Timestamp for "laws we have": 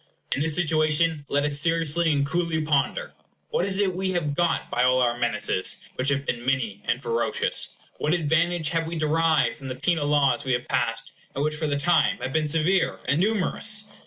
10.07-10.67